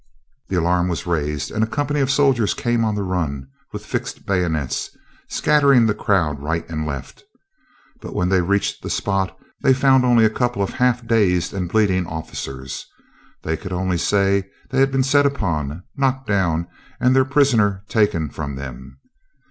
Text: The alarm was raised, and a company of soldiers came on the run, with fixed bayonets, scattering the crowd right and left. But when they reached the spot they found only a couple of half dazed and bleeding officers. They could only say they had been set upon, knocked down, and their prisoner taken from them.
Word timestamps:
The 0.49 0.55
alarm 0.59 0.87
was 0.87 1.05
raised, 1.05 1.51
and 1.51 1.63
a 1.63 1.67
company 1.67 1.99
of 1.99 2.09
soldiers 2.09 2.55
came 2.55 2.83
on 2.83 2.95
the 2.95 3.03
run, 3.03 3.45
with 3.71 3.85
fixed 3.85 4.25
bayonets, 4.25 4.89
scattering 5.29 5.85
the 5.85 5.93
crowd 5.93 6.39
right 6.41 6.67
and 6.71 6.87
left. 6.87 7.23
But 8.01 8.15
when 8.15 8.29
they 8.29 8.41
reached 8.41 8.81
the 8.81 8.89
spot 8.89 9.37
they 9.61 9.75
found 9.75 10.03
only 10.03 10.25
a 10.25 10.29
couple 10.31 10.63
of 10.63 10.71
half 10.73 11.05
dazed 11.05 11.53
and 11.53 11.69
bleeding 11.69 12.07
officers. 12.07 12.87
They 13.43 13.55
could 13.55 13.71
only 13.73 13.99
say 13.99 14.49
they 14.71 14.79
had 14.79 14.91
been 14.91 15.03
set 15.03 15.27
upon, 15.27 15.83
knocked 15.95 16.25
down, 16.25 16.65
and 16.99 17.15
their 17.15 17.23
prisoner 17.23 17.83
taken 17.87 18.31
from 18.31 18.55
them. 18.55 18.97